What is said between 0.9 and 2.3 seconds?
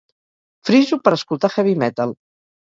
per escoltar heavy metal.